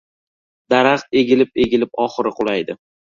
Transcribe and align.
•Daraxt 0.73 1.17
egilib-egilib, 1.21 1.91
oxiri 2.07 2.33
qulaydi. 2.41 2.77